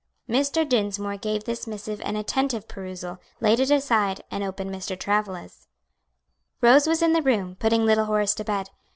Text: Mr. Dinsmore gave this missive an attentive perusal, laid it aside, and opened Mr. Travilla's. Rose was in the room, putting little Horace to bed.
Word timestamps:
Mr. 0.27 0.67
Dinsmore 0.67 1.15
gave 1.17 1.43
this 1.43 1.67
missive 1.67 2.01
an 2.03 2.15
attentive 2.15 2.67
perusal, 2.67 3.19
laid 3.39 3.59
it 3.59 3.69
aside, 3.69 4.23
and 4.31 4.43
opened 4.43 4.71
Mr. 4.73 4.99
Travilla's. 4.99 5.67
Rose 6.59 6.87
was 6.87 7.03
in 7.03 7.13
the 7.13 7.21
room, 7.21 7.55
putting 7.59 7.85
little 7.85 8.05
Horace 8.05 8.33
to 8.33 8.43
bed. 8.43 8.71